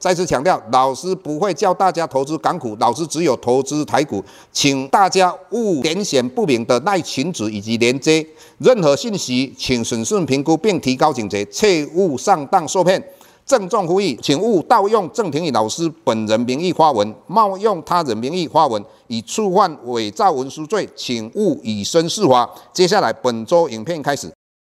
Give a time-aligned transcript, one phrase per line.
[0.00, 8.26] 再次强调，老师不会教大家投资港股，老师只有投资台股，请大家勿点选不明的赖群组以及连接。
[8.56, 13.02] 任何信息，请审慎评估并提高警觉，切勿上当受骗。
[13.44, 22.48] 郑重呼吁，请勿盗用郑庭宇老师本人名义发文，冒用他人名义发文，以触犯伪造文书罪，请勿以身试法。
[22.72, 24.32] 接下来，本周影片开始。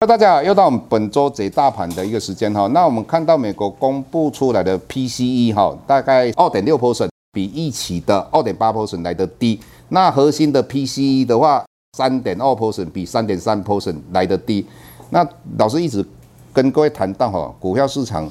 [0.06, 2.66] 大家好，又到我们本周解大盘的一个时间哈。
[2.68, 9.60] 那我们看到美国公布出来的 PCE 哈，大概二点六 percent，比预期的二点八 percent 来得低。
[9.90, 11.62] 那核心的 PCE 的话，
[11.98, 14.64] 三点二 percent，比三点三 percent 来得低。
[15.10, 15.22] 那
[15.58, 16.02] 老师一直
[16.50, 18.26] 跟各位谈到哈，股票市场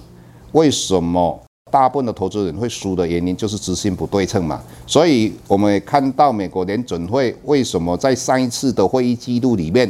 [0.54, 1.40] 为什么
[1.72, 4.60] 大部分的投资人会输的原因，就是资金不对称嘛。
[4.88, 9.88] 所以我们也看到美国联准会为什么在上一次的会议记录里面。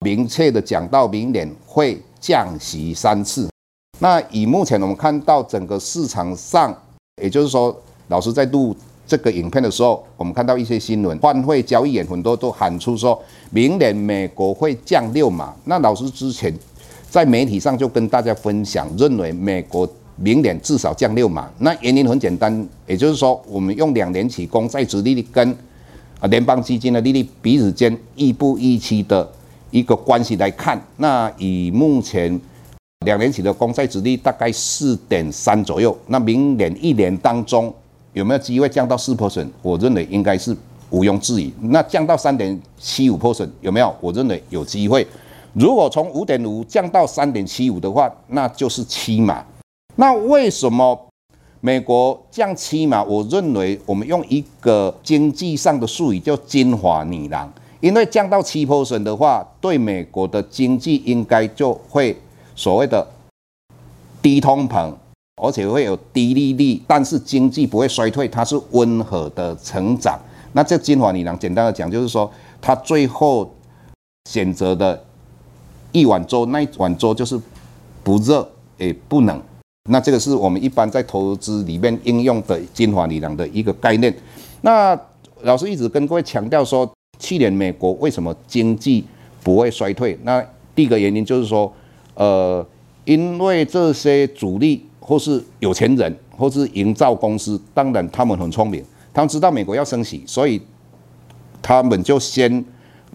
[0.00, 3.48] 明确的讲到，明年会降息三次。
[3.98, 6.72] 那以目前我们看到整个市场上，
[7.20, 8.74] 也就是说，老师在录
[9.08, 15.52] 这个影片的时候，我们看到一些新闻，换汇交易员很多都喊出说，明年美国会降六码。
[15.64, 16.54] 那老师之前
[17.10, 21.50] 在媒体上就跟大家分享，认为美国明年至少降六码。
[21.58, 25.50] 那原因很简单，也就是说，我们用两年期公债殖利率跟
[26.20, 29.28] 啊联邦基金的利率彼此间亦步亦趋的。
[29.70, 32.40] 一个关系来看，那以目前
[33.04, 37.72] 两年期的公债殖利率大概四点三左右，那明年一年当中
[38.12, 40.56] 有没有机会降到四破损我认为应该是
[40.90, 41.52] 毋庸置疑。
[41.60, 43.94] 那降到三点七五破损有没有？
[44.00, 45.06] 我认为有机会。
[45.52, 49.44] 如果从五点五降到三点七五的话，那就是七码。
[49.96, 50.98] 那为什么
[51.60, 53.02] 美国降七码？
[53.02, 57.52] 我认为我们用一个经济上的术语叫金华女郎。
[57.80, 62.16] 因为降到七 percent 的话，对美国的经济应该就会
[62.56, 63.06] 所谓的
[64.20, 64.92] 低通膨，
[65.40, 70.18] 而且会有低利率，但是经济不会衰退，它是温和的成长。
[70.54, 72.28] 那这金华女郎简单的讲，就是说
[72.60, 73.48] 它最后
[74.28, 75.00] 选择的
[75.92, 77.40] 一碗粥，那一碗粥就是
[78.02, 79.40] 不热也不冷。
[79.88, 84.12] 那这个是我们一般在投资里面应用的金华女郎的一个概念。
[84.62, 84.98] 那
[85.42, 86.90] 老师一直跟各位强调说。
[87.18, 89.04] 去年美国为什么经济
[89.42, 90.18] 不会衰退？
[90.22, 91.72] 那第一个原因就是说，
[92.14, 92.64] 呃，
[93.04, 100.60] 因为这些主力或是有钱人或是营造公司，当然他们很聪明，他们知道美国要升息，所以
[101.60, 102.64] 他们就先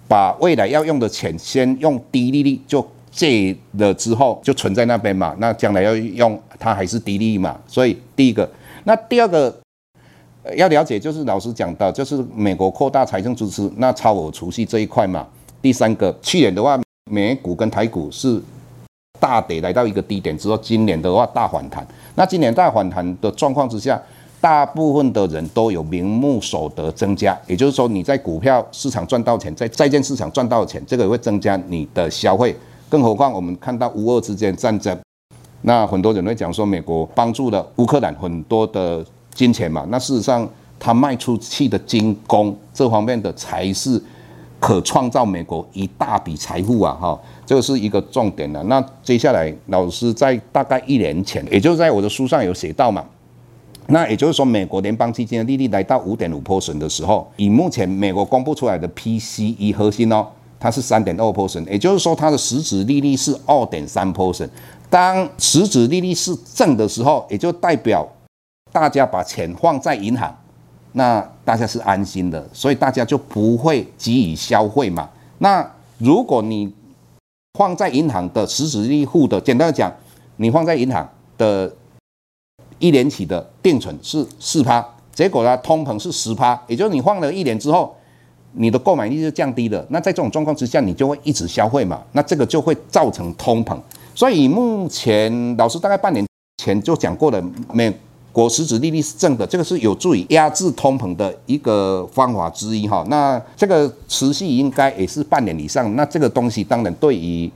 [0.08, 8.50] 把未来要用的钱先用低利率就借了之后就存在那边嘛，那将来要用它还是低利率嘛，所以第一个，
[8.84, 9.63] 那第二个。
[10.58, 15.26] 要了解，就是老师讲的，就是美国扩大财政支出，那超额储蓄这一块嘛。
[15.62, 16.78] 第三个，去年的话，
[17.10, 18.42] 美股跟台股是
[19.22, 21.88] 大跌来到一个低点之后，今年的话大反弹。
[22.16, 23.98] 那今年大反弹的状况之下，
[24.42, 32.54] 大部分的人都有名目所得增加，也就是说你在股票市场赚到钱，在债券市场赚到钱，这个会增加你的消费。
[32.90, 34.96] 更何况我们看到乌俄之间战争，
[35.62, 39.06] 那很多人会讲说，美国帮助了乌克兰很多的。
[39.34, 40.48] 金钱嘛，那事实上，
[40.80, 44.02] 他卖出去的军工这方面的才是
[44.60, 46.94] 可创造美国一大笔财富啊！
[46.94, 48.62] 哈，这是一个重点的。
[48.64, 53.04] 那接下来，老师在大概一年前，也就是在我的书上有写到嘛，
[53.88, 60.26] 那也就是说，美国联邦基金的利率来到五点五 p e r n 的时候，以目前美国公布出来的 PCE 核心哦，
[60.60, 64.50] 它是三点二 p e r n 也就是说，它的实质利率是二点三 p e r n。
[64.90, 68.08] 当实质利率是正的时候，也就代表。
[68.74, 70.36] 大家把钱放在银行，
[70.94, 75.08] 那大家是安心的，所以大家就不会急于消费嘛。
[75.38, 75.66] 那
[76.00, 76.74] 如果你
[77.54, 79.94] 放在银行的实质利户的，简单的讲，
[80.38, 81.72] 你放在银行的
[82.80, 84.84] 一年期的定存是四趴，
[85.14, 87.96] 结果呢，通膨是十趴，也就是你放了一年之后，
[88.54, 89.86] 你的购买力就降低了。
[89.90, 93.78] 那在这种状况之下，你就会一直消费嘛，那这个就会造成通膨。
[94.16, 96.26] 所以目前老师大概半年
[96.58, 97.40] 前就讲过了，
[97.72, 97.96] 没。
[98.34, 103.06] 果实质利率是正的，这个是有助于压制通膨的一个方法之一哈。
[103.08, 105.96] 那这个持续应该也是半年以上。
[105.96, 107.50] 那这个东西当然对于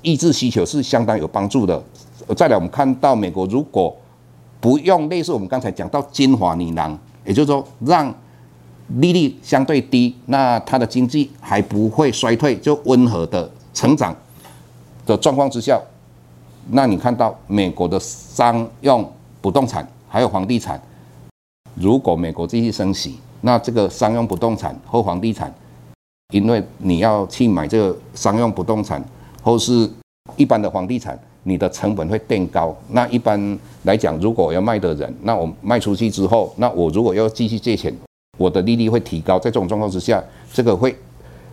[0.00, 1.80] 抑制需求是相当有帮助的。
[2.34, 3.94] 再来，我们看到美国如果
[4.58, 8.14] 不用类似我们刚才讲到金华女郎，也就是说让
[8.98, 14.16] 利率相对低，那它的经济还不会衰退，就温和的成长
[15.04, 15.78] 的状况之下，
[16.70, 19.06] 那你看到美国的商用
[19.40, 20.80] 不动产还有房地产，
[21.74, 25.52] 如果美国继续升息，那这个商用不动产或房地产，
[26.32, 29.02] 因为你要去买这个商用不动产
[29.42, 29.88] 或是
[30.36, 32.76] 一般的房地产，你的成本会变高。
[32.88, 37.94] 那一般来讲，如果要卖的人，那我卖出去之后，那我如果要继续借钱。
[38.38, 40.96] 我的利率会提高，在这种状况之下，这个会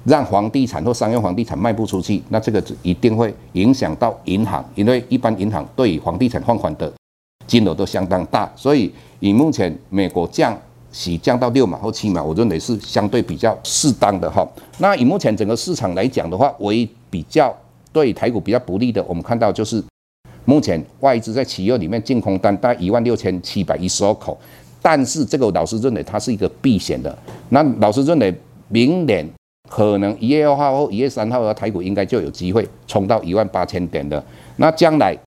[0.06, 6.90] 让房地产或商用房地产卖不出去，那这个一定会影响到银行，因为一般银行对于房地产放款的
[7.48, 10.56] 金额都相当大，所以以目前美国降
[10.92, 14.48] 息降到六码或七码，我认为是相对比较适当的哈。
[14.80, 17.56] 那以目前整个市场来讲的话，唯一比较
[17.92, 19.84] 对台股比较不利的，我们看到就是
[20.46, 24.38] 目前外资在企业里面净空单大概一万六千七百一十二口。
[24.82, 27.18] 但是这个老师认为它是一个避险的。
[27.50, 28.34] 那老师认为
[28.70, 29.28] 明年
[29.68, 34.24] 可能一月二号或一月三号的台股应该就有机会冲到一万八千点的。
[34.56, 35.18] 那将来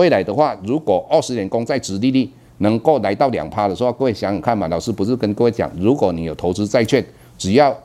[0.00, 2.26] 未来的话，如果二十年公债殖利率
[2.58, 7.04] 能够来到两趴的时候，各位想想看嘛，老师不是跟各位讲，如果你有投资债券，
[7.36, 7.76] 只要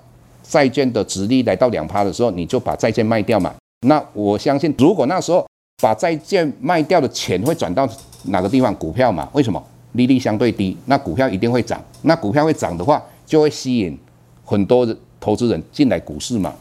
[0.41, 3.53] 债券的殖利率来到两趴的时候，你就把债券卖掉嘛。
[3.85, 5.45] 那我相信，如果那时候
[5.83, 7.85] 把债券卖掉的钱会转到
[8.27, 8.73] 哪个地方？
[8.75, 9.27] 股票嘛？
[9.33, 9.61] 为什么？
[9.91, 11.83] 利率相对低，那股票一定会涨。
[12.03, 13.97] 那股票会涨的话，就会吸引
[14.45, 14.87] 很多
[15.19, 16.53] 投资人进来股市嘛。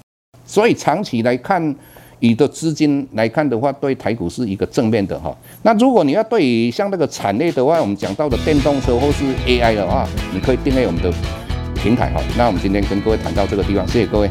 [0.44, 1.74] 所以长期来看，
[2.20, 5.36] 你的资金来看的话，对台股是一个正面的哈。
[5.62, 11.12] 那如果你要对于像那个产业的话，我们讲到的电动车或是 AI 的话，你可以订阅我们的
[11.74, 12.20] 平台哈。
[12.36, 14.30] 那我们今天跟各位谈到这个地方，谢谢各位。